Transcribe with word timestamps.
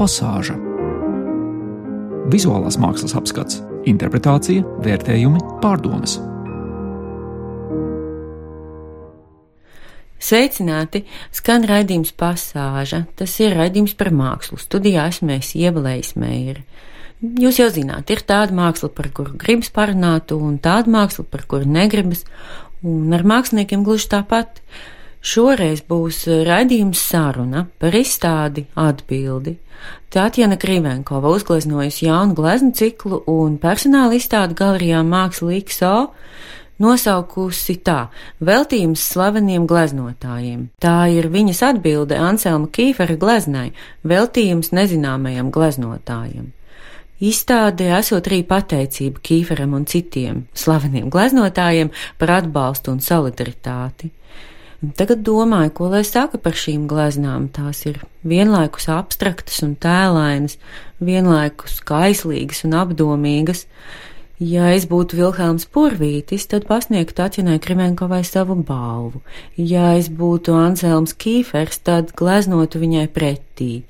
pasāža. 0.00 0.56
Vizuālās 2.32 2.78
mākslas 2.80 3.12
apskats, 3.18 3.60
interpretācija, 3.90 4.64
vērtējumi, 4.84 5.42
pārdomas. 5.60 6.16
Sveicināti! 10.20 11.02
Skan 11.34 11.64
raidījums 11.68 12.12
pasāža. 12.16 13.02
Tas 13.16 13.34
ir 13.40 13.56
raidījums 13.56 13.96
par 13.98 14.12
mākslu. 14.12 14.60
Studijā 14.60 15.06
esmu 15.10 15.34
es 15.38 15.54
Ievalējis 15.56 16.12
Meiri. 16.20 16.64
Jūs 17.20 17.58
jau 17.60 17.68
zināt, 17.72 18.12
ir 18.12 18.22
tāda 18.28 18.54
māksla, 18.56 18.88
par 18.96 19.10
kuru 19.16 19.34
gribas 19.40 19.72
parunāt, 19.74 20.32
un 20.32 20.56
tāda 20.62 20.92
māksla, 20.92 21.26
par 21.28 21.44
kuru 21.48 21.68
negribas, 21.68 22.22
un 22.84 23.12
ar 23.16 23.26
māksliniekiem 23.28 23.84
gluži 23.84 24.08
tāpat. 24.12 24.62
Šoreiz 25.20 25.82
būs 25.84 26.22
raidījums 26.48 27.00
saruna 27.10 27.66
par 27.78 27.96
izstādi 27.96 28.64
atbildi. 28.72 29.58
Tātjana 30.12 30.56
Krivenkova 30.60 31.28
uzgleznojusi 31.36 32.06
jaunu 32.06 32.36
gleznu 32.38 32.72
ciklu 32.76 33.20
un 33.28 33.58
personāla 33.60 34.16
izstādi 34.16 34.56
galerijā 34.56 35.02
Māksla 35.04 35.58
XO 35.60 35.96
nosaukusi 36.80 37.76
tā- 37.84 38.08
veltījums 38.48 39.02
slaveniem 39.12 39.66
gleznotājiem. 39.68 40.68
Tā 40.80 41.12
ir 41.12 41.28
viņas 41.28 41.60
atbilde 41.68 42.16
Anselma 42.16 42.66
Kīfera 42.66 43.18
gleznai- 43.18 43.72
veltījums 44.12 44.72
nezināmajam 44.72 45.50
gleznotājam. 45.50 46.46
Izstādē 47.20 47.98
esot 47.98 48.24
arī 48.24 48.42
pateicība 48.42 49.20
Kīferam 49.20 49.74
un 49.74 49.84
citiem 49.84 50.46
slaveniem 50.54 51.10
gleznotājiem 51.10 51.90
par 52.16 52.28
atbalstu 52.40 52.92
un 52.92 52.98
solidaritāti. 53.00 54.10
Tagad 54.80 55.20
domāju, 55.20 55.74
ko 55.76 55.90
lai 55.92 56.00
saka 56.08 56.38
par 56.40 56.54
šīm 56.56 56.86
gleznām. 56.88 57.50
Tās 57.52 57.82
ir 57.84 57.98
vienlaikus 58.24 58.88
abstraktas 58.88 59.60
un 59.66 59.74
tēlainas, 59.76 60.56
vienlaikus 61.04 61.82
kaislīgas 61.84 62.64
un 62.64 62.78
apdomīgas. 62.80 63.66
Ja 64.40 64.70
es 64.72 64.86
būtu 64.88 65.18
Vilhelms 65.18 65.66
Purvītis, 65.68 66.46
tad 66.48 66.64
pasniegtu 66.64 67.26
Atjanai 67.26 67.58
Krimenkovai 67.60 68.22
savu 68.24 68.56
balvu. 68.56 69.20
Ja 69.60 69.90
es 69.98 70.08
būtu 70.08 70.56
Anselms 70.56 71.12
Kīfers, 71.12 71.82
tad 71.84 72.14
gleznotu 72.16 72.80
viņai 72.80 73.04
pretī. 73.12 73.82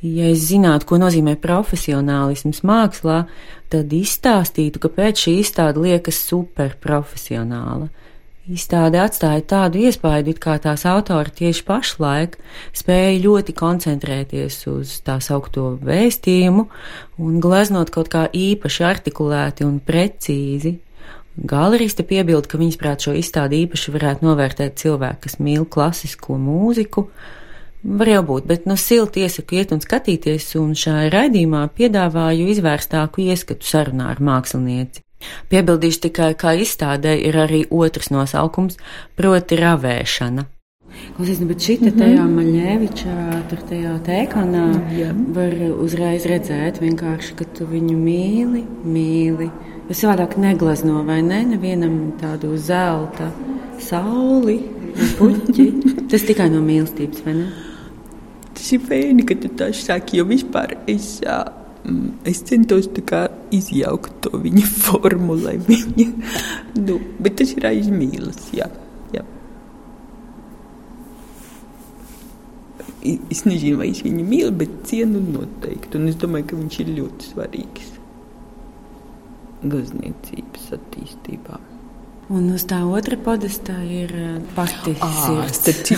Ja 0.00 0.30
es 0.32 0.46
zinātu, 0.48 0.88
ko 0.88 0.96
nozīmē 1.02 1.36
profesionālisms 1.44 2.64
mākslā, 2.64 3.26
tad 3.68 3.92
izstāstītu, 3.92 4.80
kāpēc 4.80 5.26
šī 5.26 5.36
izstāde 5.44 5.84
liekas 5.84 6.24
superprofesionāla. 6.24 7.92
Izstāde 8.50 8.98
atstāja 8.98 9.42
tādu 9.46 9.84
iespaidu, 9.86 10.32
it 10.34 10.40
kā 10.42 10.56
tās 10.58 10.82
autori 10.90 11.30
tieši 11.30 11.62
pašlaik 11.62 12.32
spēja 12.74 13.20
ļoti 13.22 13.54
koncentrēties 13.54 14.56
uz 14.72 14.96
tā 15.06 15.20
saukto 15.22 15.76
vēstījumu 15.78 16.64
un 17.22 17.36
gleznot 17.44 17.92
kaut 17.94 18.10
kā 18.10 18.24
īpaši 18.34 18.82
artikulēti 18.88 19.62
un 19.62 19.76
precīzi. 19.78 20.74
Galeriste 21.38 22.02
piebilda, 22.02 22.50
ka 22.50 22.58
viņas 22.58 22.80
prāt 22.82 23.06
šo 23.06 23.14
izstādi 23.16 23.62
īpaši 23.62 23.94
varētu 23.94 24.26
novērtēt 24.26 24.74
cilvēki, 24.82 25.22
kas 25.28 25.38
mīl 25.38 25.68
klasisko 25.68 26.34
mūziku, 26.42 27.06
Var 27.82 28.06
jau 28.06 28.20
būt, 28.22 28.44
bet 28.46 28.66
no 28.70 28.76
silti 28.78 29.24
iesaku 29.26 29.56
iet 29.58 29.72
un 29.74 29.80
skatīties, 29.82 30.44
un 30.60 30.68
šajā 30.78 31.08
raidījumā 31.10 31.64
piedāvāju 31.74 32.46
izvērstāku 32.52 33.24
ieskatu 33.24 33.66
sarunā 33.66 34.06
ar 34.12 34.22
mākslinieci. 34.22 35.02
Piebildīšu 35.52 36.06
tikai, 36.08 36.32
ka 36.38 36.54
izstādē 36.58 37.14
ir 37.28 37.38
arī 37.44 37.62
otrs 37.70 38.12
nosaukums, 38.14 38.78
proti 39.18 39.58
ravēšana. 39.60 40.46
Klausies, 41.16 41.40
nu, 41.40 41.48
bet 41.48 41.64
šī 41.64 41.78
te 41.80 41.90
tajā 41.96 42.20
mhm. 42.20 42.34
Maļēvičā, 42.36 43.16
tur 43.50 43.62
tajā 43.68 43.94
tēkanā 44.06 44.66
Jā. 44.96 45.10
var 45.36 45.56
uzreiz 45.80 46.26
redzēt 46.28 46.82
vienkārši, 46.82 47.36
ka 47.38 47.48
tu 47.56 47.66
viņu 47.70 47.96
mīli, 47.96 48.64
mīli. 48.84 49.48
Jo 49.88 49.96
savādāk 49.98 50.36
neglazno 50.40 51.00
vai 51.08 51.20
ne, 51.24 51.42
nevienam 51.54 52.14
tādu 52.20 52.54
zelta 52.60 53.32
sauli, 53.82 54.60
puķi. 55.18 55.68
Tas 56.12 56.28
tikai 56.28 56.52
no 56.52 56.60
mīlestības, 56.64 57.24
vai 57.26 57.38
ne? 57.40 57.52
tas 58.62 58.72
ir 58.76 58.82
fēni, 58.86 59.24
ka 59.26 59.34
tu 59.42 59.50
tā 59.58 59.70
saki, 59.74 60.20
jo 60.20 60.26
vispār 60.28 60.76
es, 60.90 61.16
es 62.24 62.42
centos 62.46 62.88
izjaukt 63.50 64.20
to 64.22 64.38
viņa 64.38 64.66
formulē. 64.84 65.56
Viņa, 65.66 66.08
nu, 66.78 66.98
bet 67.22 67.40
tas 67.40 67.54
ir 67.56 67.66
aizmīlis, 67.72 68.52
jā. 68.56 68.68
jā. 69.14 69.24
Es 73.02 73.44
nezinu, 73.48 73.80
vai 73.80 73.90
es 73.90 74.04
viņu 74.06 74.28
mīlu, 74.28 74.52
bet 74.62 74.78
cienu 74.90 75.22
noteikti. 75.24 75.98
Un 75.98 76.12
es 76.12 76.20
domāju, 76.22 76.52
ka 76.52 76.60
viņš 76.60 76.80
ir 76.84 76.94
ļoti 77.00 77.34
svarīgs 77.34 77.90
glezniecības 79.62 80.72
attīstībā. 80.74 81.58
Un 82.32 82.46
uz 82.54 82.62
tā 82.70 82.78
otra 82.86 83.18
podesta 83.20 83.74
ir 83.84 84.12
eh, 84.16 84.36
pati 84.56 84.94
sirds. 84.96 85.90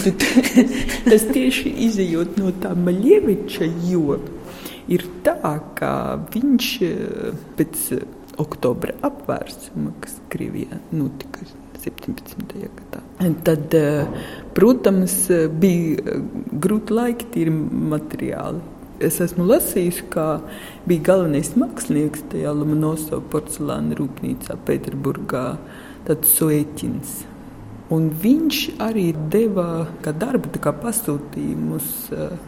tas 1.11 1.27
tieši 1.31 1.73
izējot 1.87 2.41
no 2.41 2.51
tā 2.61 2.73
Maļieviča, 2.77 3.69
jo 3.91 4.19
ir 4.93 5.07
tā, 5.27 5.57
ka 5.79 5.93
viņš 6.35 6.71
eh, 6.87 7.43
pēc 7.59 7.85
eh, 7.97 8.07
oktobra 8.43 8.97
apvērsuma, 9.07 9.95
kas 10.03 10.19
Krievijā 10.33 10.81
notika 10.93 11.47
17. 11.85 12.47
gadā, 12.65 13.03
tad, 13.45 13.75
protams, 14.57 15.17
bija 15.61 16.17
grūti 16.65 16.97
laiki 16.97 17.29
tīri 17.35 17.53
materiāli. 17.93 18.63
Es 19.05 19.19
esmu 19.21 19.45
lasījis, 19.45 20.01
ka 20.11 20.39
bija 20.89 21.05
galvenais 21.11 21.53
mākslinieks 21.59 22.25
tajā 22.33 22.55
Lomonosova 22.57 23.21
porcelāna 23.33 23.99
rūpnīcā 23.99 24.57
Pēterburgā 24.65 25.45
tad 26.07 26.29
Suēķins. 26.31 27.17
Un 27.93 28.07
viņš 28.23 28.61
arī 28.81 29.11
deva 29.33 29.85
kā 30.05 30.15
darbu, 30.17 30.55
kā 30.63 30.73
pasūtījumus 30.81 31.91
eh, 32.17 32.39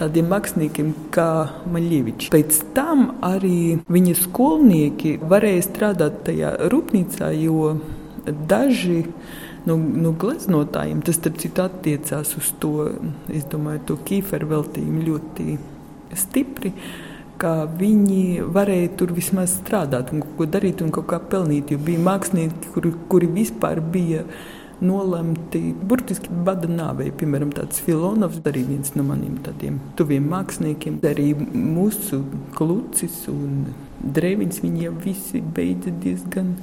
tādiem 0.00 0.28
māksliniekiem 0.32 0.92
kā 1.14 1.28
Maļievičs. 1.72 2.30
Pēc 2.34 2.60
tam 2.76 3.08
arī 3.26 3.78
viņa 3.92 4.14
skolnieki 4.22 5.16
varēja 5.22 5.66
strādāt 5.68 6.22
tajā 6.28 6.52
rūpnīcā, 6.72 7.32
jo 7.40 7.76
daži 8.26 9.02
no, 9.66 9.76
no 9.76 10.12
gleznotājiem 10.18 11.02
tas 11.06 11.20
citu 11.24 11.64
attiecās 11.64 12.36
uz 12.38 12.52
to, 12.62 12.90
es 13.32 13.48
domāju, 13.50 13.84
to 13.90 13.98
kīferu 14.06 14.52
veltījumu 14.54 15.04
ļoti 15.10 15.58
stipri 16.16 16.74
ka 17.40 17.66
viņi 17.78 18.44
varēja 18.52 18.92
tur 18.98 19.12
vismaz 19.16 19.58
strādāt 19.58 20.12
un 20.14 20.22
ko 20.38 20.46
darīt 20.48 20.82
un 20.84 20.92
kaut 20.94 21.08
kā 21.10 21.20
pelnīt. 21.32 21.72
Jo 21.72 21.80
bija 21.82 22.02
mākslinieki, 22.04 22.72
kuri, 22.74 22.92
kuri 23.10 23.28
vispār 23.40 23.82
bija 23.84 24.24
nolemti 24.84 25.60
burtiski 25.88 26.32
bada 26.46 26.68
nāvei. 26.68 27.12
Piemēram, 27.16 27.52
tāds 27.56 27.80
Filonovs, 27.84 28.42
arī 28.48 28.64
viens 28.68 28.92
no 28.96 29.06
maniem 29.06 29.38
tādiem 29.44 29.78
tuviem 29.98 30.26
māksliniekiem, 30.32 30.98
arī 31.06 31.30
mūsu 31.36 32.22
klucis 32.56 33.22
un 33.32 33.70
drēviņš. 34.16 34.60
Viņi 34.64 34.84
jau 34.88 34.94
visi 35.04 35.42
beidza 35.56 35.94
diezgan 36.02 36.54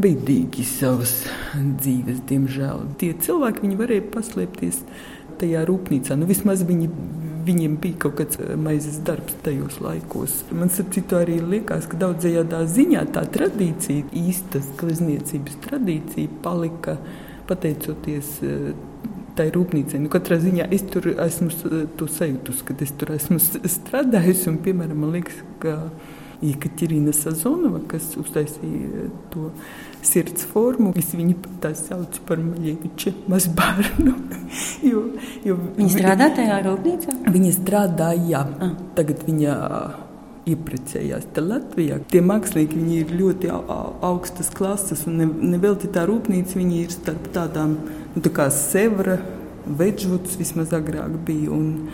beidīgi 0.00 0.64
savas 0.64 1.18
dzīves, 1.52 2.22
diemžēl. 2.30 2.86
Tie 3.00 3.12
cilvēki, 3.26 3.66
viņi 3.66 3.80
varēja 3.80 4.06
paslēpties 4.14 4.80
tajā 5.42 5.66
rūpnīcā. 5.68 6.16
Nu, 6.16 6.28
vismaz 6.30 6.64
viņi 6.68 6.88
viņiem 7.46 7.76
bija 7.82 7.98
kaut 8.04 8.16
kāds 8.20 8.38
eh, 8.40 8.54
maizes 8.60 9.00
darbs 9.06 9.36
tajos 9.44 9.80
laikos. 9.82 10.38
Man 10.54 10.72
citu 10.72 11.18
arī 11.18 11.40
liekas, 11.40 11.88
ka 11.90 11.98
daudzajādā 12.00 12.62
ziņā 12.70 13.04
tā 13.14 13.24
tradīcija, 13.34 14.08
īstas 14.22 14.70
glezniecības 14.80 15.58
tradīcija, 15.66 16.40
palika 16.44 16.96
pateicoties 17.50 18.32
eh, 18.46 18.72
tai 19.36 19.48
rūpnīcai. 19.54 20.00
Nu, 20.02 20.10
katrā 20.12 20.38
ziņā 20.42 20.68
es 20.76 20.84
tur 20.92 21.08
esmu 21.12 21.52
to 21.98 22.08
sajūtus, 22.10 22.64
kad 22.68 22.82
es 22.84 22.92
tur 23.00 23.14
esmu 23.14 23.40
strādājusi. 23.40 24.50
Un, 24.52 24.58
piemēram, 24.64 25.04
man 25.04 25.14
liekas, 25.16 25.38
ka 25.62 25.78
Jekaterina 26.42 27.12
Sazonova, 27.14 27.80
kas 27.88 28.12
uztaisīja 28.18 29.08
to 29.32 29.50
sirds 30.02 30.44
formu, 30.50 30.92
es 30.98 31.12
viņu 31.14 31.36
tā 31.62 31.72
saucu 31.78 32.24
par 32.26 32.42
Maļieviča 32.42 33.14
mazbērnu. 33.30 34.14
jo, 34.90 35.04
jo 35.46 35.58
viņa 35.78 35.92
strādā 35.96 36.30
tajā 36.36 36.62
rūpnīcā? 36.66 37.18
Viņa 37.32 37.52
strādāja. 37.58 38.46
Ah. 38.58 38.72
Tagad 38.98 39.22
viņa 39.28 39.58
ieprecējās 40.50 41.28
te 41.34 41.44
Latvijā. 41.44 42.00
Tie 42.10 42.22
mākslinieki 42.24 42.82
ir 42.96 43.12
ļoti 43.14 43.52
augstas 43.52 44.50
klases, 44.54 45.04
un 45.06 45.20
nevelti 45.52 45.86
ne 45.86 45.94
tā 45.94 46.06
rūpnīca 46.10 46.64
ir 46.66 46.90
starp 46.90 47.30
tādām 47.34 47.76
nu, 48.14 48.22
tā 48.22 48.32
kā 48.34 48.50
Sevra, 48.50 49.20
Vedžvuds 49.62 50.34
vismaz 50.40 50.72
agrāk 50.74 51.12
bija. 51.26 51.52
Un, 51.54 51.86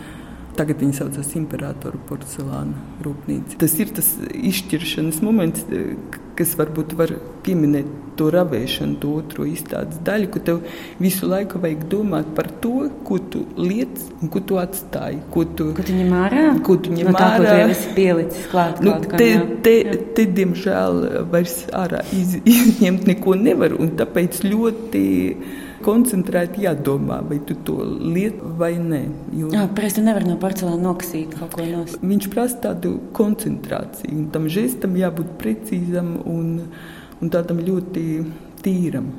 Tagad 0.57 0.81
viņi 0.81 0.97
saucās 0.97 1.35
Imperatora 1.39 1.99
porcelāna 2.09 3.03
rūpnīca. 3.05 3.59
Tas 3.61 3.75
ir 3.79 3.93
tas 3.95 4.09
izšķiršanas 4.33 5.21
moments, 5.23 5.65
kas 6.39 6.55
varbūt 6.59 6.95
var 6.99 7.13
pieminēt 7.43 7.87
to 8.19 8.27
ravēšanu, 8.33 8.97
to 8.99 9.13
otro 9.21 9.45
izstādes 9.47 9.99
daļu, 10.07 10.29
ka 10.33 10.41
tev 10.49 10.59
visu 10.99 11.27
laiku 11.29 11.61
vajag 11.63 11.85
domāt 11.91 12.33
par 12.35 12.49
to, 12.63 12.89
ko 13.07 13.19
tu 13.31 13.45
liec 13.59 14.01
un 14.19 14.31
ko 14.31 14.41
tu 14.43 14.59
atstāji. 14.59 15.21
Ko 15.31 15.45
tu, 15.47 15.69
ko 15.77 15.85
tu 15.87 15.95
ņem 15.95 16.11
ārā? 16.19 16.43
Ko 16.65 16.75
tu 16.83 16.91
ņem 16.95 17.11
no 17.11 17.15
tā, 17.15 17.29
ārā? 17.37 17.55
Ko 17.55 17.69
tu 17.69 17.75
esi 17.75 17.95
pielicis 17.95 18.51
klāt 18.51 18.83
nu, 18.83 18.97
kaut 18.97 19.15
te, 19.21 19.29
kam, 19.37 19.55
te, 19.63 19.77
te, 20.17 20.27
diemžēl, 20.39 21.01
vairs 21.31 21.57
ārā 21.79 22.03
iz, 22.15 22.35
izņemt 22.57 23.07
neko 23.07 23.39
nevar, 23.39 23.75
un 23.79 23.95
tāpēc 23.99 24.43
ļoti 24.47 25.03
koncentrēti 25.83 26.63
jādomā, 26.65 27.19
vai 27.25 27.39
tu 27.45 27.55
to 27.65 27.77
lietu 27.83 28.51
vai 28.59 28.73
nē. 28.81 29.01
Jo... 29.37 29.51
Jā, 29.53 29.63
tam 29.75 30.05
nevar 30.05 30.25
no 30.27 30.35
porcelāna 30.41 30.81
nokasīt 30.89 31.35
kaut 31.39 31.55
ko 31.55 31.65
no 31.65 31.85
savas. 31.85 32.03
Viņš 32.11 32.27
prasa 32.33 32.59
tādu 32.69 32.95
koncentrāciju, 33.17 34.11
un 34.15 34.27
tam 34.33 34.49
žestam 34.51 34.97
jābūt 34.99 35.33
precīzam 35.41 36.15
un, 36.29 36.53
un 37.19 37.33
tādam 37.33 37.61
ļoti 37.63 38.05
tīram. 38.65 39.09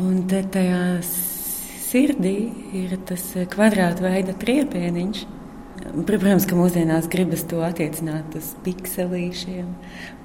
Un 0.00 0.22
te 0.30 0.40
tajā 0.54 1.02
sirdī 1.04 2.36
ir 2.78 2.96
tas 3.08 3.26
kvadrātveida 3.52 4.36
triepieniņš. 4.40 5.26
Protams, 6.06 6.44
ka 6.46 6.54
mūsdienās 6.54 7.08
gribas 7.10 7.42
to 7.50 7.58
attiecināt 7.66 8.36
uz 8.38 8.52
pikselīšiem, 8.62 9.66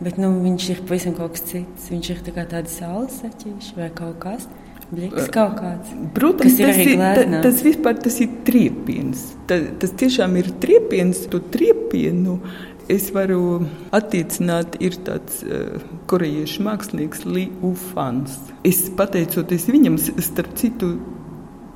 bet 0.06 0.20
nu, 0.22 0.30
viņš 0.44 0.70
ir 0.70 0.84
pavisam 0.86 1.16
kaut 1.18 1.34
kas 1.34 1.48
cits. 1.50 1.90
Viņš 1.90 2.12
ir 2.14 2.24
tā 2.28 2.46
tāds 2.46 2.78
saules 2.78 3.18
saķīšs 3.24 3.74
vai 3.80 3.90
kaut 3.98 4.22
kas 4.22 4.46
tāds. 4.46 4.67
Bliks 4.88 5.28
kaut 5.36 5.58
kāds. 5.60 5.92
Protams, 6.16 6.56
tas 6.56 6.78
ir, 6.80 6.94
ta, 6.96 7.42
tas 7.44 7.60
vispār 7.66 7.98
tas 8.00 8.22
ir 8.24 8.32
triepiens. 8.48 9.26
Ta, 9.50 9.60
tas 9.82 9.92
tiešām 10.00 10.38
ir 10.40 10.54
triepiens, 10.64 11.26
to 11.32 11.42
triepienu. 11.54 12.40
Es 12.88 13.10
varu 13.12 13.66
attiecināt, 13.92 14.78
ir 14.80 14.96
tāds 15.04 15.42
uh, 15.44 15.76
korejiešu 16.08 16.64
mākslinieks 16.64 17.26
Li 17.28 17.50
Ufans. 17.68 18.38
Es 18.64 18.86
pateicoties 18.96 19.68
viņam, 19.68 19.98
starp 20.00 20.54
citu, 20.56 20.94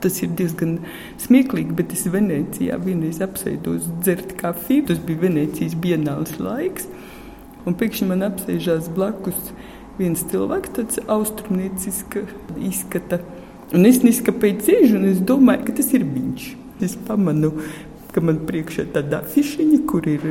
tas 0.01 0.21
ir 0.23 0.31
diezgan 0.39 0.77
smieklīgi, 1.19 1.75
bet 1.75 1.91
es 1.97 2.05
Venecijā 2.13 2.79
vienreiz 2.79 3.19
apsēdos 3.27 3.89
dzert 4.05 4.37
kafiju. 4.39 4.87
Tas 4.93 5.03
bija 5.03 5.25
Venecijas 5.25 5.75
bienāls 5.83 6.39
laiks, 6.39 6.87
un 7.67 7.75
pēkšņi 7.75 8.07
man 8.13 8.23
apsēžās 8.31 8.87
blakus 8.95 9.51
viens 10.01 10.25
cilvēks, 10.31 10.73
tāds 10.77 10.99
austrumnieciska 11.05 12.25
izskata. 12.57 13.21
Un 13.71 13.87
es 13.87 14.01
neskapēju 14.03 14.65
ceļu, 14.65 14.97
un 14.97 15.07
es 15.13 15.21
domāju, 15.23 15.69
ka 15.69 15.77
tas 15.79 15.93
ir 15.95 16.03
viņš. 16.03 16.49
Es 16.83 16.97
pamanu, 17.07 17.53
ka 18.11 18.23
man 18.25 18.41
priekšā 18.47 18.87
ir 18.87 18.91
tāda 18.95 19.21
afišiņa, 19.21 19.79
kur 19.87 20.07
ir 20.09 20.25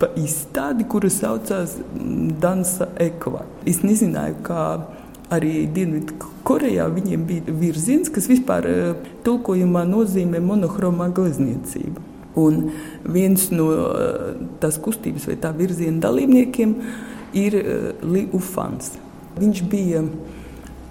pa 0.00 0.08
izstādi, 0.18 0.86
kura 0.90 1.10
saucās 1.12 1.76
Dansa 2.42 2.90
Ekva. 3.02 3.44
Es 3.68 3.84
nezināju, 3.86 4.40
kā 4.46 4.64
arī 5.32 5.66
Dienvidkorejā 5.72 6.88
viņiem 6.92 7.26
bija 7.28 7.54
virziens, 7.60 8.10
kas 8.12 8.28
vispār 8.30 8.68
eh, 8.68 9.12
tulkojumā 9.26 9.84
nozīmē 9.88 10.42
monohromā 10.44 11.08
glezniecība. 11.14 12.02
Un 12.42 12.70
viens 13.04 13.50
no 13.52 13.68
eh, 13.76 14.42
tās 14.62 14.80
kustības 14.82 15.28
vai 15.30 15.38
tā 15.40 15.52
virziena 15.56 16.02
dalībniekiem 16.08 16.76
ir 17.38 17.58
eh, 17.60 17.88
Li 18.02 18.26
Ufans. 18.36 18.96
Viņš 19.38 19.62
bija 19.72 20.02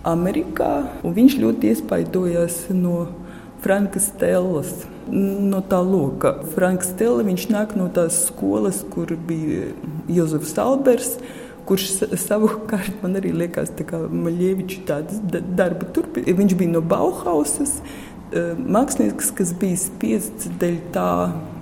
Amerikā, 0.07 0.71
un 1.05 1.13
viņš 1.13 1.37
ļoti 1.41 1.73
iespaidojās 1.75 2.63
no 2.73 3.05
Franka 3.61 4.01
Stellas. 4.01 4.71
No 5.11 5.59
tā 5.65 5.81
loka. 5.83 6.37
Franks 6.55 6.91
Stella 6.93 7.25
nāk 7.25 7.75
no 7.77 7.89
tās 7.93 8.27
skolas, 8.29 8.83
kur 8.93 9.11
bija 9.27 9.71
Jozefs 10.09 10.53
Albers, 10.61 11.17
kurš 11.65 11.89
savukārt 12.21 13.01
man 13.03 13.17
arī 13.19 13.33
liekas, 13.35 13.73
kā 13.75 14.05
Maļievičs 14.09 14.85
tāds 14.87 15.21
darba 15.29 15.89
turpinājums. 15.93 16.39
Viņš 16.39 16.57
bija 16.57 16.73
no 16.77 16.81
Bauhausas. 16.81 17.79
Mākslinieks, 18.31 19.33
kas 19.35 19.51
bija 19.59 19.77
spiests 19.77 20.49
dēļ 20.61 20.77
tā, 20.95 21.07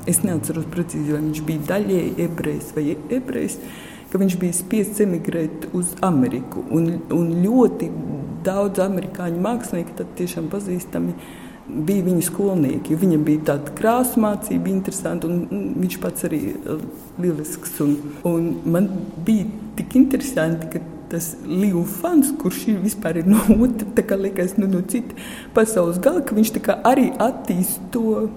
es 0.08 0.22
neatceros 0.24 0.68
precīzi, 0.70 1.16
vai 1.16 1.24
viņš 1.26 1.46
bija 1.48 1.68
daļēji 1.74 2.28
ebrejs 2.28 2.74
vai 2.76 2.86
ebrejs 3.18 3.58
ka 4.10 4.22
viņš 4.22 4.38
bija 4.42 4.58
spiests 4.58 5.04
emigrēt 5.06 5.70
uz 5.78 5.94
Ameriku. 6.06 6.64
Un, 6.74 6.96
un 7.14 7.30
ļoti 7.44 7.92
daudz 8.46 8.82
amerikāņu 8.84 9.42
mākslinieku 9.44 9.98
tad 10.00 10.12
tiešām 10.20 10.50
pazīstami 10.52 11.16
bija 11.70 12.06
viņa 12.08 12.26
skolnieki. 12.26 12.98
Viņam 12.98 13.26
bija 13.28 13.46
tāda 13.52 13.74
krāsa 13.78 14.22
mācība, 14.22 14.72
interesanta, 14.74 15.30
un 15.30 15.74
viņš 15.80 15.98
pats 16.02 16.26
arī 16.30 16.42
eh, 16.56 16.86
lielisks. 17.22 17.76
Un, 17.86 17.98
un 18.28 18.50
man 18.66 18.90
bija 19.26 19.46
tik 19.78 20.00
interesanti, 20.00 20.72
ka 20.74 20.82
tas 21.10 21.32
Līvufans, 21.46 22.36
kurš 22.38 22.68
ir 22.70 22.84
vispār 22.84 23.22
ir 23.22 23.30
no 23.30 23.42
otras, 23.56 23.90
tā 23.98 24.06
kā 24.06 24.18
liekas, 24.20 24.58
nu, 24.62 24.70
no 24.70 24.84
cita 24.86 25.18
pasaules 25.56 25.98
gala, 26.04 26.22
ka 26.22 26.38
viņš 26.38 26.54
arī 26.86 27.10
attīst 27.18 27.82
to 27.94 28.30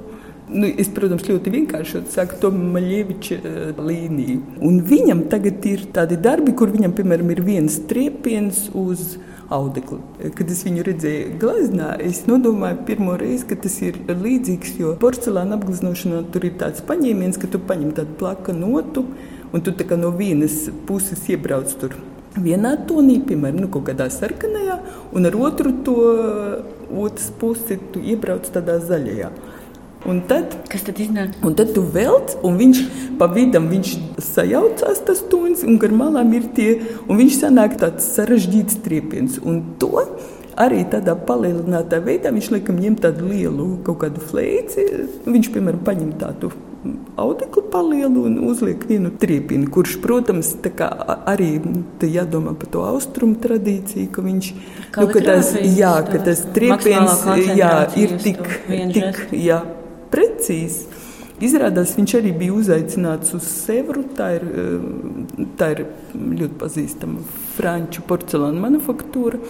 Nu, 0.52 0.68
es, 0.68 0.90
protams, 0.92 1.24
ļoti 1.28 1.52
vienkārši 1.54 2.02
saku 2.12 2.38
to 2.42 2.50
Maļieviča 2.52 3.38
uh, 3.40 3.82
līniju. 3.82 4.40
Un 4.68 4.80
viņam 4.86 5.26
tagad 5.32 5.64
ir 5.68 5.86
tādi 5.96 6.18
darbi, 6.20 6.54
kur 6.56 6.72
viņam, 6.72 6.94
piemēram, 6.98 7.32
ir 7.32 7.42
viens 7.46 7.78
triepiens 7.88 8.66
uz 8.76 9.16
audekli. 9.52 9.98
Kad 10.36 10.52
es 10.52 10.62
viņu 10.66 10.86
redzēju 10.86 11.36
gleznā, 11.40 11.90
es 12.04 12.24
nodomāju 12.28 12.82
pirmo 12.88 13.16
reizi, 13.20 13.48
ka 13.50 13.58
tas 13.64 13.76
ir 13.84 13.98
līdzīgs, 14.08 14.78
jo 14.80 14.94
porcelāna 15.00 15.58
apgleznošanā 15.58 16.22
tur 16.32 16.48
ir 16.48 16.56
tāds 16.60 16.84
paņēmiens, 16.88 17.40
ka 17.40 17.50
tu 17.52 17.60
paņem 17.60 17.92
tādu 17.98 18.16
plaka 18.20 18.56
notu 18.56 19.06
un 19.52 19.60
tu 19.60 19.74
no 20.00 20.10
vienas 20.16 20.70
puses 20.88 21.28
iebrauc 21.28 21.72
tur 21.80 21.96
vienā 22.40 22.76
tonī, 22.88 23.18
piemēram, 23.20 23.60
nu, 23.64 23.68
kaut 23.72 23.90
kādā 23.90 24.08
sarkanajā, 24.10 24.78
un 25.12 25.28
ar 25.28 25.36
otru 25.36 25.72
to 25.84 25.96
otras 26.92 27.30
pusi 27.38 27.78
tu 27.92 28.00
iebrauc 28.00 28.48
tādā 28.52 28.78
zaļajā. 28.80 29.30
Un 30.08 30.20
tad, 30.26 30.56
Kas 30.70 30.82
tad 30.86 30.98
iznāk? 31.02 31.36
Un 31.46 31.54
tad 31.58 31.72
tu 31.76 31.84
velc, 31.94 32.34
un 32.42 32.56
viņš 32.58 32.80
pa 33.20 33.28
vidam 33.30 33.68
viņš 33.70 33.92
sajaucās 34.32 35.02
tas 35.06 35.22
tonis, 35.30 35.62
un 35.66 35.78
gar 35.82 35.94
malām 35.94 36.32
ir 36.34 36.48
tie, 36.56 36.70
un 37.06 37.20
viņš 37.20 37.38
sanāk 37.44 37.78
tāds 37.78 38.08
sarežģīts 38.16 38.80
triepiens. 38.82 39.38
Un 39.46 39.62
to 39.78 39.92
arī 40.58 40.82
tādā 40.90 41.14
palielinātā 41.28 42.02
veidā 42.04 42.32
viņš 42.34 42.50
laikam 42.56 42.82
ņem 42.82 42.98
tādu 43.04 43.30
lielu 43.30 43.68
kaut 43.86 44.02
kādu 44.02 44.22
flēci. 44.26 44.84
Viņš, 45.28 45.50
piemēram, 45.54 45.82
paņem 45.86 46.12
tādu 46.20 46.50
audeklu 47.16 47.62
palielu 47.70 48.24
un 48.26 48.38
uzliek 48.48 48.82
vienu 48.88 49.12
triepienu, 49.22 49.68
kurš, 49.70 50.00
protams, 50.02 50.50
arī 51.30 51.52
jādomā 52.02 52.56
par 52.58 52.72
to 52.74 52.82
austrumu 52.88 53.38
tradīciju, 53.42 54.08
ka 54.10 54.24
viņš 54.24 54.48
nu, 54.96 55.06
ka 55.12 55.22
tas, 55.28 55.52
jā, 55.62 55.92
ka 56.08 56.24
tas 56.26 56.42
triepiens 56.56 57.22
jā, 57.54 57.70
ir 58.02 58.16
tik, 58.24 58.42
tik 58.96 59.22
jā, 59.38 59.60
precīzi. 60.12 60.86
Izrādās, 61.42 61.96
viņš 61.98 62.14
arī 62.20 62.30
bija 62.38 62.54
uzaicināts 62.54 63.34
uz 63.34 63.46
Sevru. 63.48 64.04
Tā 64.14 64.28
ir, 64.36 64.44
eh, 64.46 65.46
tā 65.58 65.72
ir 65.74 65.86
ļoti 66.14 66.58
pazīstama 66.60 67.24
franču 67.56 68.04
porcelāna 68.06 68.62
manufaktūra. 68.62 69.40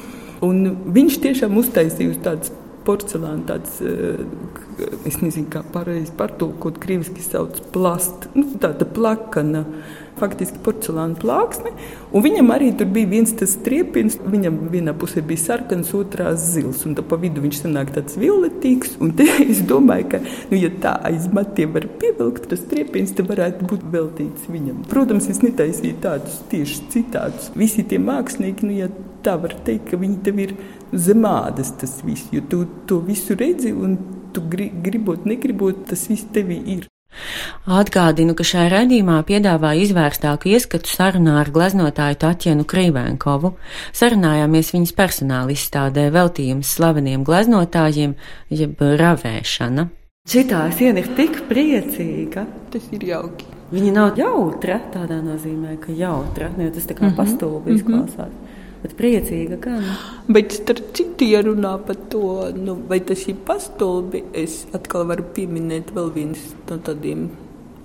Un 0.42 0.76
viņš 0.95 1.19
tiešām 1.21 1.59
uztaisīja 1.61 2.16
tādas 2.23 2.52
porcelāna, 2.85 3.45
tāds, 3.47 3.81
eh, 3.83 4.25
es 5.07 5.21
nezinu, 5.23 5.49
kā 5.52 5.62
pareizi 5.62 6.12
pārtulkot, 6.16 6.78
krieviski 6.83 7.23
sauc 7.23 7.61
plast, 7.73 8.28
nu, 8.35 8.45
tāda 8.59 8.85
plakana 8.85 9.66
faktiski 10.23 10.62
porcelāna 10.64 11.19
plāksne. 11.19 11.75
Viņam 12.12 12.52
arī 12.55 12.71
tur 12.79 12.91
bija 12.93 13.11
viens 13.11 13.33
tas 13.37 13.57
striepiens. 13.59 14.19
Viņam 14.23 14.59
vienā 14.73 14.95
pusē 14.97 15.23
bija 15.26 15.43
sarkans, 15.43 15.93
otrā 15.99 16.33
zils. 16.38 16.85
Un 16.88 16.97
pa 16.97 17.19
vidu 17.21 17.43
viņš 17.45 17.62
sanāk 17.64 17.93
tāds 17.97 18.19
violetīgs. 18.21 18.97
Un 19.02 19.14
te 19.19 19.26
es 19.52 19.62
domāju, 19.69 20.09
ka, 20.14 20.23
nu, 20.52 20.61
ja 20.61 20.71
tā 20.83 20.95
aiz 21.09 21.29
matiem 21.35 21.75
var 21.75 21.88
pievilkt, 22.00 22.49
tas 22.52 22.62
striepiens 22.62 23.14
te 23.17 23.26
varētu 23.26 23.69
būt 23.71 23.88
veltīts 23.93 24.50
viņam. 24.52 24.85
Protams, 24.93 25.29
es 25.33 25.43
netaisīju 25.45 25.99
tādus 26.05 26.41
tieši 26.52 26.87
citādus. 26.95 27.50
Visi 27.59 27.85
tie 27.88 28.00
mākslinieki, 28.02 28.69
nu, 28.69 28.76
ja 28.85 28.91
tā 29.26 29.37
var 29.41 29.57
teikt, 29.67 29.91
ka 29.91 30.00
viņi 30.00 30.23
tev 30.26 30.41
ir 30.43 30.57
zemādas 30.93 31.73
tas 31.81 32.00
viss, 32.05 32.29
jo 32.35 32.43
tu 32.49 32.64
to 32.87 33.00
visu 33.07 33.37
redzi 33.38 33.73
un 33.73 33.97
tu 34.33 34.45
gribot, 34.49 35.26
negribot, 35.29 35.87
tas 35.88 36.09
viss 36.11 36.29
tevī 36.35 36.61
ir. 36.76 36.92
Atgādinu, 37.66 38.35
ka 38.35 38.45
šajā 38.47 38.69
raidījumā 38.73 39.21
piedāvāju 39.28 39.87
izvērstāku 39.87 40.50
ieskatu 40.52 40.90
sarunā 40.90 41.38
ar 41.40 41.50
gleznotāju 41.54 42.19
Tatjanu 42.25 42.66
Krīvenkovu. 42.69 43.54
Sarunājāmies 43.95 44.73
viņas 44.75 44.95
personāla 44.99 45.54
izstādē 45.54 46.09
veltījums 46.14 46.73
slaveniem 46.76 47.25
gleznotājiem, 47.28 48.14
jeb 48.50 48.81
ravēšana. 48.81 49.88
Šitā 50.28 50.69
siena 50.76 51.02
ir 51.02 51.11
tik 51.19 51.40
priecīga. 51.49 52.47
Tas 52.73 52.85
ir 52.95 53.04
jauki. 53.09 53.49
Viņa 53.73 53.92
nav 53.97 54.19
jautra 54.21 54.76
tādā 54.92 55.19
nozīmē, 55.25 55.78
ka 55.81 55.95
jautra, 55.97 56.50
ne, 56.59 56.69
tas 56.71 56.85
tā 56.85 56.95
kā 56.95 57.07
mm 57.07 57.11
-hmm. 57.11 57.16
pastulbi 57.16 57.71
mhm. 57.71 57.76
izklausās. 57.76 58.33
Mm 58.33 58.47
-hmm. 58.47 58.52
Bet 58.83 58.97
priecīga 58.99 59.61
gan. 59.62 59.85
Bet 60.27 60.57
starp 60.57 60.91
citu, 60.97 61.29
ja 61.31 61.43
runā 61.47 61.77
par 61.87 62.01
to, 62.11 62.51
nu, 62.57 62.75
vai 62.91 62.99
tas 63.07 63.23
ir 63.31 63.39
pastolbi, 63.47 64.25
es 64.35 64.65
atkal 64.75 65.07
varu 65.11 65.29
pieminēt 65.37 65.95
vēl 65.95 66.11
viens 66.17 66.51
no 66.67 66.81
tādiem 66.83 67.29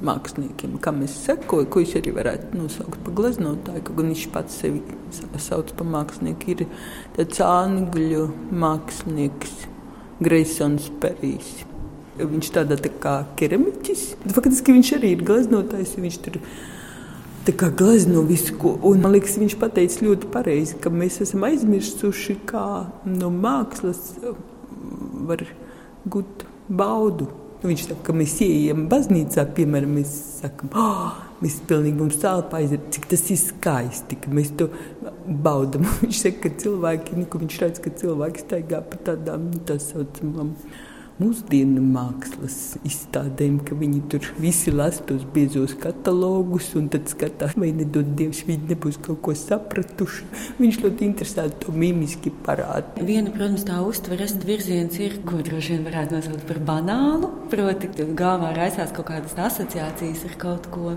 māksliniekiem, 0.06 0.77
kam 0.82 1.01
es 1.06 1.16
sekoju, 1.25 1.68
ko 1.70 1.82
viņš 1.82 1.94
arī 2.00 2.13
varētu 2.18 2.58
nosaukt 2.58 3.00
par 3.06 3.16
gleznotāju, 3.18 3.84
kaut 3.86 3.98
gan 3.98 4.12
viņš 4.12 4.25
pats 4.34 4.60
sevi 4.62 4.82
sauc 5.42 5.74
par 5.77 5.89
mākslinieku, 5.94 6.54
ir 6.54 6.66
tāds 7.18 7.42
angļu 7.46 8.27
mākslinieks 8.66 9.56
Greisons 10.24 10.89
Perijs. 11.01 11.60
Viņš 12.18 12.50
tādā 12.56 12.80
tā 12.82 12.89
kā 12.98 13.20
keramiķis. 13.38 14.08
Faktiski 14.34 14.74
viņš 14.74 14.96
arī 14.98 15.13
ir 15.13 15.25
gleznotājs, 15.25 15.94
viņš 16.01 16.18
tur 16.25 16.39
kā 17.56 17.70
glezno 17.77 18.24
visu, 18.27 18.56
ko. 18.60 18.74
Un, 18.88 19.01
man 19.04 19.13
liekas, 19.16 19.38
viņš 19.39 19.56
pateica 19.62 20.06
ļoti 20.06 20.30
pareizi, 20.34 20.77
ka 20.84 20.92
mēs 20.94 21.22
esam 21.24 21.46
aizmirsuši, 21.48 22.39
kā 22.50 22.68
no 23.08 23.32
mākslas 23.34 24.16
var 25.27 25.44
gūt 26.08 26.48
baudu. 26.68 27.30
Viņš 27.63 27.88
saka, 27.88 28.01
ka 28.10 28.13
mēs 28.13 28.36
ieejam 28.46 28.84
baznīcā, 28.92 29.48
piemēram, 29.58 29.96
mēs 29.98 30.12
sakam, 30.44 30.70
oh, 30.77 31.16
mēs 31.42 31.56
pilnīgi 31.70 31.98
mums 31.98 32.20
telpā 32.22 32.60
aiziet, 32.62 32.86
cik 32.94 33.08
tas 33.10 33.24
ir 33.34 33.39
skaisti, 33.42 34.20
ka 34.22 34.34
mēs 34.34 34.51
to 34.60 34.70
baudam. 35.25 35.88
Viņš 36.04 36.22
saka, 36.22 36.44
ka 36.44 36.62
cilvēki, 36.63 37.18
nu, 37.18 37.25
ka 37.32 37.42
viņš 37.42 37.58
redz, 37.63 37.82
ka 37.82 37.94
cilvēki 38.04 38.46
staigā 38.46 38.84
pa 38.92 39.01
tādām, 39.10 39.50
nu, 39.54 39.63
tā 39.68 39.80
saucamām, 39.82 40.54
mūsdienu 41.18 41.82
mākslas 41.82 42.78
izstādēm, 42.86 43.58
ka 43.66 43.76
viņi 43.78 44.02
tur 44.12 44.26
visi 44.38 44.72
lasa 44.74 45.02
tos 45.08 45.24
biezos 45.34 45.74
katalogus 45.82 46.70
un 46.78 46.92
tad 46.94 47.10
skatās, 47.10 47.56
vai 47.58 47.72
nedod 47.76 48.12
Dievs, 48.18 48.44
viņi 48.46 48.70
nebūs 48.72 49.00
kaut 49.06 49.24
ko 49.26 49.34
sapratuši. 49.38 50.28
Viņš 50.62 50.80
ļoti 50.84 51.08
interesanti 51.08 51.62
to 51.66 51.74
mimiski 51.74 52.32
parāda. 52.46 53.02
Viena, 53.02 53.34
protams, 53.34 53.66
tā 53.68 53.80
uztveres 53.86 54.36
virziens 54.46 55.00
ir, 55.02 55.18
ko 55.26 55.42
droši 55.42 55.76
vien 55.76 55.88
varētu 55.88 56.18
nosaukt 56.18 56.46
par 56.50 56.62
banālu, 56.70 57.32
proti, 57.52 57.90
galvā 58.18 58.54
raisās 58.58 58.94
kaut 58.94 59.10
kādas 59.10 59.34
asociācijas 59.48 60.26
ar 60.30 60.38
kaut 60.42 60.70
ko. 60.74 60.94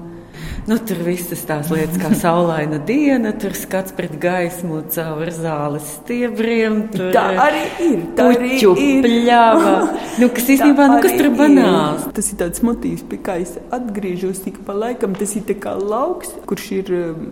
Nu, 0.68 0.76
tur 0.84 1.00
visas 1.06 1.46
tās 1.48 1.72
lietas 1.72 1.96
kā 2.00 2.12
saulaina 2.24 2.80
diena, 2.84 3.32
tur 3.40 3.56
skats 3.56 3.96
pret 3.96 4.18
gaismu 4.20 4.84
caur 4.92 5.32
zāles 5.32 5.96
stiebriem. 5.96 6.82
Tur, 6.92 7.08
tā 7.16 7.26
arī 7.48 7.66
ir. 7.88 8.06
Tā 8.18 8.30
arī 8.36 8.54
ir. 8.60 9.04
Pļāva. 9.08 9.76
Nu, 10.18 10.28
kas 10.34 10.48
īstenībā 10.50 10.88
nu, 10.90 10.98
kas 11.04 11.14
tur 11.14 11.28
ir 11.28 11.36
banāls. 11.38 12.08
Tas 12.16 12.32
ir 12.32 12.40
tāds 12.40 12.64
motīvs, 12.66 13.06
pie 13.10 13.20
kā 13.24 13.38
es 13.42 13.54
atgriežos 13.74 14.42
ik 14.50 14.60
pa 14.66 14.74
laikam. 14.76 15.14
Tas 15.18 15.36
ir 15.38 15.46
kā 15.62 15.76
lauks, 15.78 16.34
kurš 16.50 16.68
ir 16.80 16.94
um, 16.98 17.26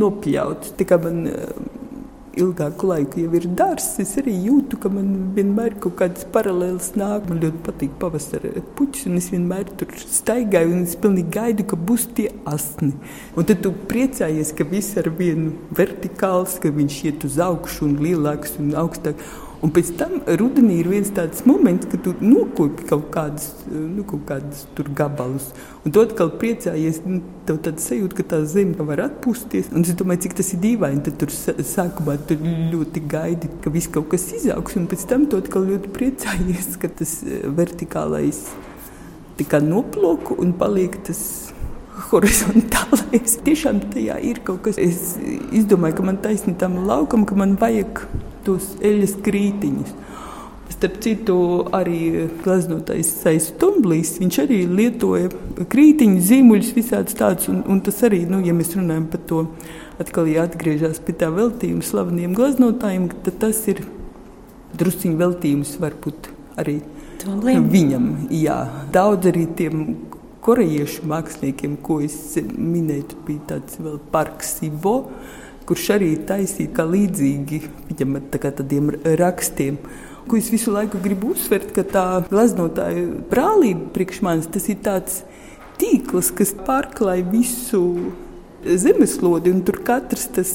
nopļauts. 0.00 0.74
Tā 0.78 0.88
kā 0.88 0.98
man 1.02 1.26
um, 1.30 1.68
ilgāku 2.36 2.90
laiku 2.90 3.22
jau 3.22 3.30
ir 3.38 3.46
dārsts, 3.56 4.00
es 4.02 4.12
arī 4.20 4.34
jūtu, 4.46 4.78
ka 4.80 4.90
man 4.92 5.08
vienmēr 5.36 5.78
kaut 5.82 5.96
kādas 6.00 6.26
paralēlas 6.34 6.92
nāk. 6.98 7.30
Man 7.30 7.40
ļoti 7.44 7.62
patīk 7.66 7.96
pavasara 8.02 8.64
puķis, 8.76 9.06
un 9.10 9.20
es 9.20 9.30
vienmēr 9.32 9.70
tur 9.80 9.94
staigāju, 10.02 10.74
un 10.74 10.84
es 10.84 10.96
pilnīgi 11.00 11.32
gaidu, 11.38 11.66
ka 11.70 11.80
būs 11.88 12.08
tie 12.18 12.28
asni. 12.48 12.92
Un 13.36 13.48
tad 13.48 13.62
tu 13.64 13.72
priecājies, 13.90 14.52
ka 14.56 14.68
viss 14.68 14.98
ar 15.00 15.10
vienu 15.16 15.54
vertikāls, 15.76 16.58
ka 16.62 16.72
viņš 16.74 17.02
iet 17.08 17.26
uz 17.28 17.40
augšu 17.42 17.88
un 17.88 17.98
lielāks 18.04 18.58
un 18.60 18.74
augstāks. 18.84 19.34
Un 19.66 19.72
pēc 19.74 19.88
tam 19.98 20.20
rudenī 20.38 20.76
ir 20.78 20.86
viens 20.86 21.08
tāds 21.10 21.40
moments, 21.48 21.88
kad 21.90 21.98
tu 22.04 22.12
nokopi 22.22 22.84
kaut 22.86 23.08
kādus, 23.10 23.48
nu, 23.66 24.04
kaut 24.06 24.22
kādus 24.28 24.60
gabalus. 24.94 25.48
Un 25.82 25.90
tu 25.90 26.04
atkal 26.04 26.30
priecājies, 26.38 27.00
nu, 27.02 27.18
tev 27.48 27.58
tāda 27.64 27.82
sajūta, 27.82 28.14
ka 28.20 28.26
tā 28.30 28.38
zeme 28.46 28.86
var 28.86 29.02
atpūsties. 29.08 29.72
Un 29.74 29.82
es 29.82 29.96
domāju, 29.98 30.22
cik 30.26 30.36
tas 30.38 30.52
ir 30.54 30.60
dīvaini. 30.62 31.02
Tad 31.08 31.18
tur 31.18 31.34
sākumā 31.34 32.14
tu 32.28 32.36
ļoti 32.38 33.02
gaidi, 33.10 33.50
ka 33.64 33.72
viss 33.74 33.90
kaut 33.90 34.06
kas 34.12 34.28
izaugs. 34.38 34.76
Un 34.78 34.86
pēc 34.92 35.02
tam 35.10 35.26
tu 35.26 35.40
atkal 35.42 35.66
ļoti 35.72 35.90
priecājies, 35.98 36.70
ka 36.78 36.92
tas 37.02 37.16
eh, 37.26 37.42
vertikālais 37.58 38.44
tikai 39.40 39.64
noplūko 39.66 40.38
un 40.46 40.54
paliek 40.62 40.94
tas 41.10 41.24
horizontālais. 42.12 43.40
Tiešām 43.42 43.82
tajā 43.90 44.22
ir 44.30 44.44
kaut 44.46 44.62
kas. 44.68 44.78
Es 44.78 45.16
izdomāju, 45.50 45.98
ka 45.98 46.08
man 46.12 46.22
taisnība 46.22 46.62
tam 46.68 46.78
laukam, 46.86 47.26
ka 47.26 47.34
man 47.34 47.58
vajag 47.58 48.06
tos 48.46 48.74
eļļas 48.84 49.16
krītiņus. 49.26 49.94
Starp 50.76 50.96
citu, 51.00 51.36
arī 51.76 52.26
gleznotais 52.42 53.08
Saistumblīs, 53.22 54.16
viņš 54.20 54.38
arī 54.42 54.58
lietoja 54.68 55.30
krītiņu, 55.72 56.22
zīmuļus, 56.26 56.72
visādus 56.76 57.16
tādus, 57.16 57.48
un, 57.52 57.62
un 57.70 57.80
tas 57.86 58.02
arī, 58.04 58.24
nu, 58.28 58.42
ja 58.44 58.54
mēs 58.56 58.74
runājam 58.76 59.06
par 59.12 59.22
to, 59.30 59.44
atkal 60.02 60.28
jāatgriežas 60.28 61.00
pie 61.06 61.14
tā 61.16 61.30
veltījuma 61.32 61.86
slaveniem 61.86 62.34
gleznotājiem, 62.36 63.08
tad 63.24 63.38
tas 63.46 63.62
ir 63.72 63.84
drusciņu 64.76 65.16
veltījums 65.22 65.76
varbūt 65.80 66.30
arī 66.60 66.80
Tumblim. 67.22 67.70
viņam. 67.72 68.10
Jā, 68.34 68.58
daudz 68.92 69.30
arī 69.30 69.46
tiem 69.56 69.86
korejiešu 70.46 71.06
māksliniekiem, 71.10 71.78
ko 71.82 71.98
es 72.04 72.36
minēju, 72.38 73.22
bija 73.26 73.54
tāds 73.54 73.80
vēl 73.82 73.98
parks 74.12 74.58
Ivo, 74.66 74.98
kurš 75.66 75.86
arī 75.96 76.10
taisīja 76.28 76.86
līdzīgi 76.86 77.62
viņam 77.90 78.18
ar 78.18 78.26
tā 78.32 78.52
tādiem 78.60 78.92
rakstiem. 79.20 79.78
Ko 80.26 80.38
es 80.38 80.50
visu 80.50 80.72
laiku 80.74 80.98
gribu 81.02 81.34
uzsvert, 81.34 81.70
ka 81.74 81.84
tā 81.86 82.06
gleznotāja 82.30 83.04
brālība 83.30 83.92
priekš 83.94 84.22
manis 84.26 84.50
tas 84.50 84.66
ir 84.72 84.80
tāds 84.82 85.20
tīkls, 85.78 86.32
kas 86.34 86.54
pārklāj 86.66 87.22
visu 87.30 87.82
zemeslodi, 88.66 89.52
un 89.54 89.62
tur 89.66 89.78
katrs 89.86 90.26
tas 90.34 90.52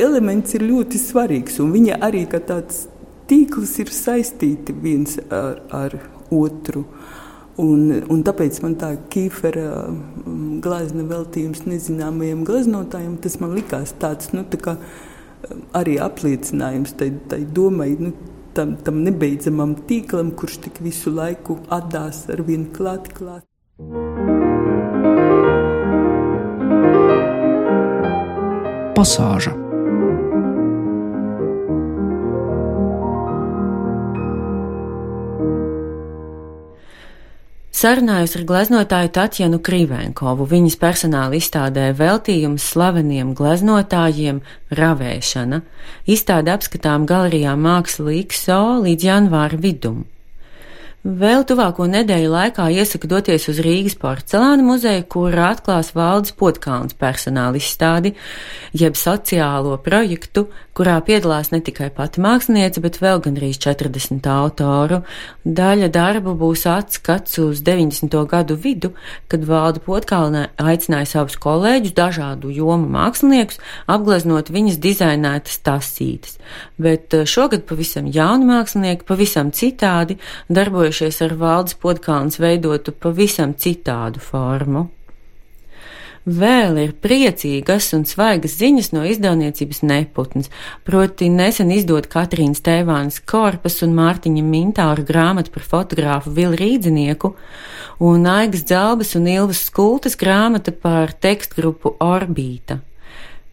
elements 0.00 0.54
ir 0.54 0.66
ļoti 0.68 1.00
svarīgs. 1.00 1.58
Viņa 1.58 1.98
arī 2.06 2.26
kā 2.30 2.38
tāds 2.44 2.84
tīkls 3.30 3.76
ir 3.82 3.90
saistīti 3.94 4.74
viens 4.74 5.18
ar, 5.30 5.62
ar 5.70 5.98
otru. 6.30 6.84
Un, 7.60 7.90
un 8.08 8.22
tāpēc 8.24 8.60
man 8.64 8.74
tā 8.80 8.94
kīfera 9.12 9.66
mm, 9.90 10.60
glezna 10.64 11.04
veltījums 11.10 11.66
nezināmajiem 11.68 12.44
gleznotājiem, 12.48 13.18
tas 13.20 13.36
man 13.42 13.52
likās 13.58 13.92
tāds 14.00 14.32
nu, 14.32 14.46
tā 14.48 14.60
kā, 14.64 14.76
mm, 14.78 15.66
arī 15.76 15.98
apliecinājums 16.00 16.96
tai, 16.96 17.10
tai 17.28 17.42
domai, 17.44 17.90
nu, 18.00 18.14
tam, 18.56 18.78
tam 18.80 19.02
nebeidzamam 19.04 19.76
tīklam, 19.90 20.32
kurš 20.40 20.60
tik 20.66 20.80
visu 20.84 21.12
laiku 21.12 21.60
atdās 21.68 22.24
ar 22.32 22.44
vienu 22.48 22.70
klāt, 22.76 23.12
klāt. 23.16 23.44
Pasāža 28.96 29.59
Sarunājos 37.80 38.34
ar 38.36 38.42
gleznotāju 38.44 39.08
Tatjanu 39.16 39.56
Krīvenkovu. 39.64 40.44
Viņas 40.50 40.74
personāla 40.82 41.38
izstādē 41.38 41.86
veltījums 41.96 42.66
slaveniem 42.74 43.30
gleznotājiem 43.38 44.42
Ravēšana. 44.76 45.62
Izstāde 46.04 46.52
apskatām 46.52 47.06
galerijā 47.08 47.54
Māksla 47.56 48.18
XO 48.20 48.60
līdz 48.84 49.06
janvāra 49.08 49.62
vidum. 49.64 50.02
Vēl 51.00 51.46
tuvāko 51.48 51.86
nedēļu 51.88 52.28
laikā 52.28 52.66
iesaku 52.76 53.08
doties 53.08 53.46
uz 53.48 53.62
Rīgas 53.64 53.94
porcelāna 53.96 54.60
muzeju, 54.60 55.06
kur 55.08 55.32
atklās 55.32 55.94
valdes 55.96 56.34
potkalns 56.36 56.92
personāla 56.92 57.56
izstādi, 57.56 58.12
jeb 58.76 58.98
sociālo 59.00 59.78
projektu, 59.80 60.50
kurā 60.76 60.98
piedalās 61.00 61.54
ne 61.54 61.62
tikai 61.64 61.88
pati 61.96 62.20
māksliniece, 62.20 62.82
bet 62.84 62.98
vēl 63.00 63.22
gandrīz 63.24 63.56
40 63.64 64.28
autoru. 64.28 65.00
Daļa 65.44 65.88
darbu 65.92 66.34
būs 66.36 66.66
atskats 66.68 67.40
uz 67.40 67.64
90. 67.64 68.20
gadu 68.28 68.58
vidu, 68.60 68.92
kad 69.32 69.48
valde 69.48 69.80
potkalnē 69.80 70.50
aicināja 70.60 71.08
savus 71.14 71.40
kolēģus, 71.40 71.96
dažādu 71.96 72.52
jomu 72.52 72.92
māksliniekus, 72.92 73.56
apgleznot 73.88 74.52
viņas 74.52 74.76
dizainētas 74.84 75.62
tasītes. 75.64 76.36
Bet 76.76 77.16
eh, 77.16 77.24
šogad 77.24 77.64
pavisam 77.64 78.12
jauni 78.12 78.52
mākslinieki, 78.52 79.08
pavisam 79.08 79.48
citādi 79.56 80.20
darbojas 80.52 80.89
darbojušies 80.90 81.22
ar 81.22 81.34
valdes 81.38 81.76
podkāns 81.78 82.40
veidotu 82.40 82.92
pavisam 82.92 83.54
citādu 83.54 84.18
formu. 84.18 84.90
Vēl 86.26 86.76
ir 86.82 86.92
priecīgas 87.00 87.94
un 87.96 88.04
svaigas 88.04 88.58
ziņas 88.58 88.92
no 88.92 89.04
izdevniecības 89.08 89.82
neputns, 89.82 90.50
proti 90.84 91.30
nesen 91.30 91.70
izdot 91.70 92.10
Katrīnas 92.10 92.60
Tēvānas 92.60 93.22
korpas 93.24 93.80
un 93.82 93.94
Mārtiņa 93.96 94.42
Mintāra 94.44 95.06
grāmatu 95.06 95.50
par 95.54 95.64
fotogrāfu 95.64 96.34
Vilu 96.34 96.58
Rīdzinieku 96.60 97.32
un 98.04 98.26
Aigas 98.26 98.66
Dzalbas 98.66 99.14
un 99.16 99.30
Ilvas 99.30 99.64
Skultas 99.70 100.18
grāmata 100.18 100.74
par 100.76 101.14
tekstgrupu 101.14 101.96
Orbīta. 102.00 102.82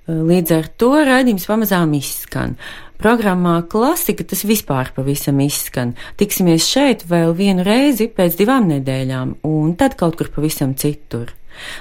Līdz 0.07 0.51
ar 0.55 0.67
to 0.79 0.93
raidījums 1.03 1.45
pamazām 1.49 1.91
izskan. 1.97 2.53
Programmā 2.97 3.59
klasika 3.69 4.23
tas 4.23 4.45
vispār 4.47 4.93
pavisam 4.95 5.41
izskan. 5.43 5.91
Tiksimies 6.17 6.65
šeit 6.65 7.03
vēl 7.09 7.35
vienu 7.35 7.65
reizi 7.67 8.07
pēc 8.07 8.37
divām 8.39 8.69
nedēļām, 8.71 9.35
un 9.45 9.75
tad 9.77 9.97
kaut 9.99 10.15
kur 10.17 10.31
pavisam 10.31 10.77
citur. 10.79 11.33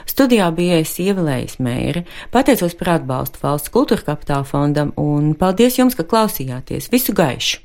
Studijā 0.09 0.49
bija 0.56 0.80
es 0.83 0.97
ievēlējis 0.99 1.61
mēri, 1.62 2.02
pateicos 2.35 2.75
par 2.80 2.97
atbalstu 2.97 3.45
valsts 3.45 3.71
kultūra 3.71 4.09
kapitāla 4.09 4.49
fondam 4.49 4.90
un 4.99 5.35
paldies 5.38 5.78
jums, 5.78 5.95
ka 5.95 6.09
klausījāties. 6.09 6.90
Visu 6.90 7.14
gaišu! 7.14 7.62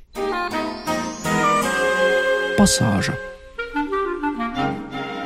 Pasāža 2.62 3.30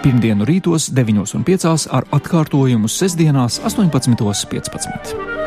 Pirmdienu 0.06 0.46
rītos 0.46 0.92
9.5 0.94 1.88
ar 1.90 2.06
atkārtojumu 2.14 2.92
sestdienās 2.94 3.58
18.15. 3.66 5.45